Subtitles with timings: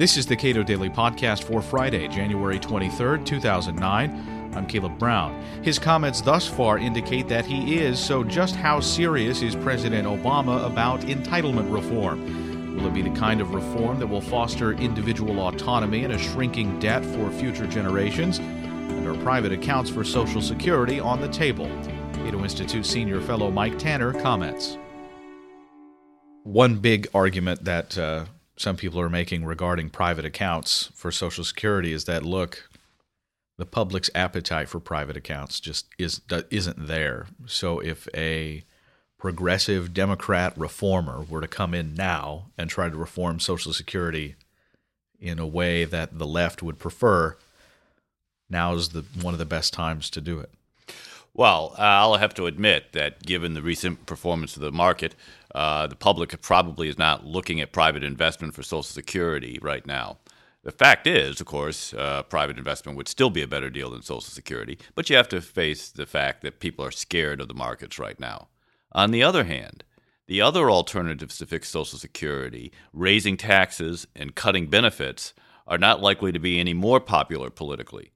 [0.00, 4.50] This is the Cato Daily Podcast for Friday, January 23rd, 2009.
[4.54, 5.38] I'm Caleb Brown.
[5.62, 10.64] His comments thus far indicate that he is, so just how serious is President Obama
[10.64, 12.74] about entitlement reform?
[12.74, 16.78] Will it be the kind of reform that will foster individual autonomy and a shrinking
[16.78, 18.38] debt for future generations?
[18.38, 21.70] And are private accounts for Social Security on the table?
[22.14, 24.78] Cato Institute senior fellow Mike Tanner comments.
[26.44, 28.24] One big argument that uh,
[28.60, 32.68] some people are making regarding private accounts for Social Security is that look,
[33.56, 37.26] the public's appetite for private accounts just is isn't there.
[37.46, 38.64] So if a
[39.18, 44.34] progressive Democrat reformer were to come in now and try to reform Social Security
[45.18, 47.38] in a way that the left would prefer,
[48.50, 50.50] now's the one of the best times to do it.
[51.32, 55.14] Well, uh, I'll have to admit that given the recent performance of the market,
[55.54, 60.18] uh, the public probably is not looking at private investment for Social Security right now.
[60.62, 64.02] The fact is, of course, uh, private investment would still be a better deal than
[64.02, 67.54] Social Security, but you have to face the fact that people are scared of the
[67.54, 68.48] markets right now.
[68.92, 69.84] On the other hand,
[70.26, 75.32] the other alternatives to fix Social Security, raising taxes and cutting benefits,
[75.66, 78.10] are not likely to be any more popular politically.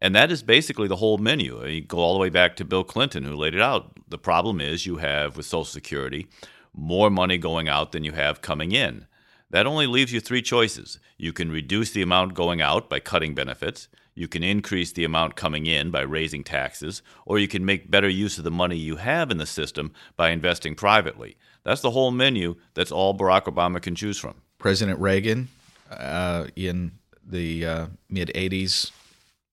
[0.00, 1.64] And that is basically the whole menu.
[1.66, 3.92] You go all the way back to Bill Clinton, who laid it out.
[4.08, 6.28] The problem is you have with Social Security
[6.72, 9.06] more money going out than you have coming in.
[9.50, 11.00] That only leaves you three choices.
[11.16, 13.88] You can reduce the amount going out by cutting benefits,
[14.18, 18.08] you can increase the amount coming in by raising taxes, or you can make better
[18.08, 21.36] use of the money you have in the system by investing privately.
[21.62, 22.56] That's the whole menu.
[22.74, 24.42] That's all Barack Obama can choose from.
[24.58, 25.46] President Reagan
[25.88, 28.90] uh, in the uh, mid 80s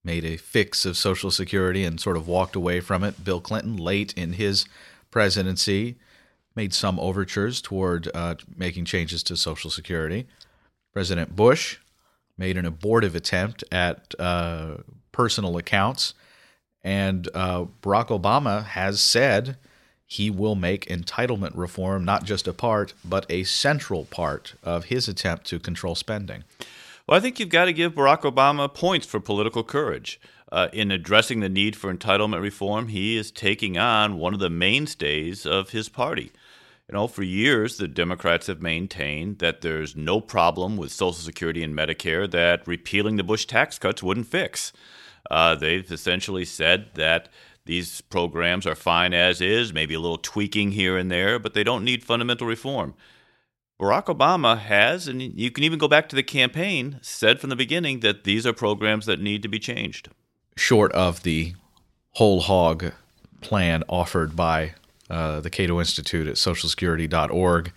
[0.05, 3.23] made a fix of Social Security and sort of walked away from it.
[3.23, 4.65] Bill Clinton, late in his
[5.11, 5.95] presidency,
[6.55, 10.27] made some overtures toward uh, making changes to Social Security.
[10.93, 11.77] President Bush
[12.37, 14.77] made an abortive attempt at uh,
[15.11, 16.13] personal accounts.
[16.83, 19.57] And uh, Barack Obama has said
[20.05, 25.07] he will make entitlement reform not just a part, but a central part of his
[25.07, 26.43] attempt to control spending.
[27.07, 30.19] Well, I think you've got to give Barack Obama points for political courage.
[30.51, 34.49] Uh, in addressing the need for entitlement reform, he is taking on one of the
[34.49, 36.31] mainstays of his party.
[36.89, 41.61] You know, for years, the Democrats have maintained that there's no problem with Social Security
[41.61, 44.73] and Medicare that repealing the Bush tax cuts wouldn't fix.
[45.29, 47.29] Uh, they've essentially said that
[47.65, 51.63] these programs are fine as is, maybe a little tweaking here and there, but they
[51.63, 52.95] don't need fundamental reform.
[53.79, 57.55] Barack Obama has, and you can even go back to the campaign, said from the
[57.55, 60.09] beginning that these are programs that need to be changed.
[60.55, 61.55] Short of the
[62.11, 62.93] whole hog
[63.41, 64.73] plan offered by
[65.09, 67.73] uh, the Cato Institute at socialsecurity.org,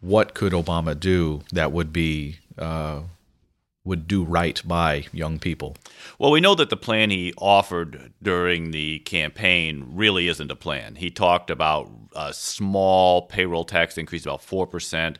[0.00, 3.00] what could Obama do that would be uh,
[3.84, 5.76] would do right by young people?
[6.18, 10.96] Well, we know that the plan he offered during the campaign really isn't a plan.
[10.96, 15.16] He talked about a small payroll tax increase, about 4%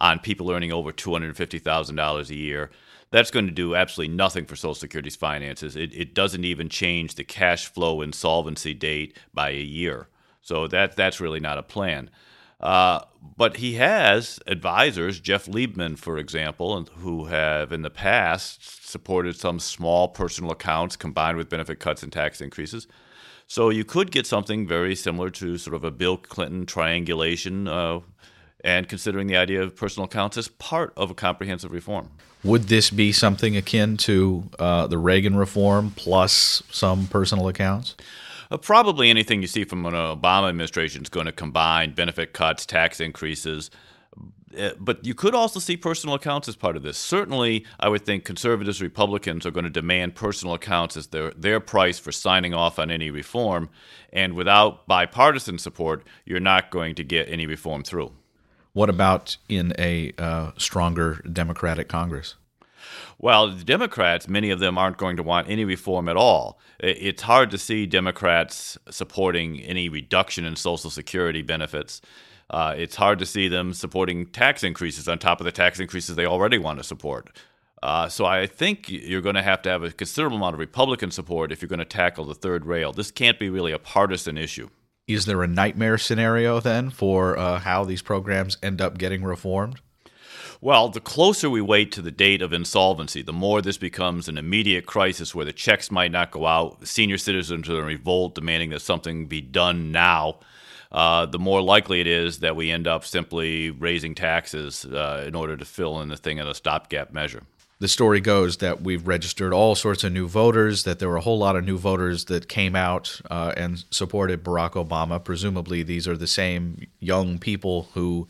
[0.00, 2.70] on people earning over $250,000 a year.
[3.10, 5.76] That's going to do absolutely nothing for Social Security's finances.
[5.76, 10.08] It, it doesn't even change the cash flow insolvency date by a year.
[10.42, 12.10] So that that's really not a plan.
[12.60, 13.00] Uh,
[13.36, 19.60] but he has advisors, Jeff Liebman, for example, who have in the past supported some
[19.60, 22.88] small personal accounts combined with benefit cuts and tax increases.
[23.48, 28.00] So you could get something very similar to sort of a Bill Clinton triangulation, uh,
[28.62, 32.10] and considering the idea of personal accounts as part of a comprehensive reform.
[32.44, 37.96] Would this be something akin to uh, the Reagan reform plus some personal accounts?
[38.50, 42.66] Uh, probably anything you see from an Obama administration is going to combine benefit cuts,
[42.66, 43.70] tax increases.
[44.56, 46.96] Uh, but you could also see personal accounts as part of this.
[46.96, 51.60] Certainly, I would think conservatives, Republicans are going to demand personal accounts as their their
[51.60, 53.68] price for signing off on any reform.
[54.12, 58.12] And without bipartisan support, you're not going to get any reform through.
[58.72, 62.36] What about in a uh, stronger Democratic Congress?
[63.18, 66.58] Well, the Democrats, many of them aren't going to want any reform at all.
[66.78, 72.00] It's hard to see Democrats supporting any reduction in Social Security benefits.
[72.50, 76.16] Uh, it's hard to see them supporting tax increases on top of the tax increases
[76.16, 77.36] they already want to support.
[77.82, 81.10] Uh, so I think you're going to have to have a considerable amount of Republican
[81.10, 82.92] support if you're going to tackle the third rail.
[82.92, 84.68] This can't be really a partisan issue.
[85.06, 89.80] Is there a nightmare scenario then for uh, how these programs end up getting reformed?
[90.60, 94.36] Well, the closer we wait to the date of insolvency, the more this becomes an
[94.36, 96.84] immediate crisis where the checks might not go out.
[96.84, 100.40] Senior citizens are in revolt demanding that something be done now.
[100.90, 105.34] uh, the more likely it is that we end up simply raising taxes uh, in
[105.34, 107.42] order to fill in the thing in a stopgap measure.
[107.80, 111.20] The story goes that we've registered all sorts of new voters, that there were a
[111.20, 115.22] whole lot of new voters that came out uh, and supported Barack Obama.
[115.22, 118.26] Presumably, these are the same young people who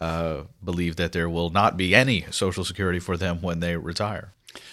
[0.00, 4.32] uh, believe that there will not be any Social Security for them when they retire.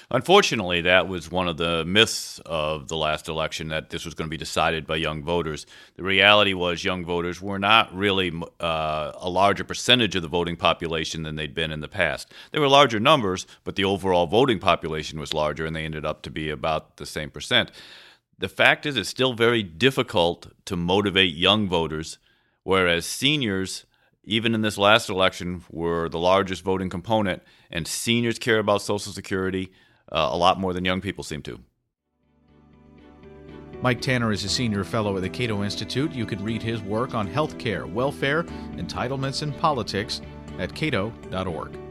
[0.09, 4.27] Unfortunately, that was one of the myths of the last election that this was going
[4.27, 5.65] to be decided by young voters.
[5.97, 10.55] The reality was, young voters were not really uh, a larger percentage of the voting
[10.55, 12.31] population than they'd been in the past.
[12.51, 16.21] They were larger numbers, but the overall voting population was larger, and they ended up
[16.21, 17.69] to be about the same percent.
[18.39, 22.17] The fact is, it's still very difficult to motivate young voters,
[22.63, 23.85] whereas seniors
[24.27, 27.41] even in this last election, were the largest voting component,
[27.71, 29.71] and seniors care about Social Security
[30.11, 31.59] uh, a lot more than young people seem to.
[33.81, 36.11] Mike Tanner is a senior fellow at the Cato Institute.
[36.11, 38.43] You can read his work on health care, welfare,
[38.75, 40.21] entitlements, and politics
[40.59, 41.86] at cato.org.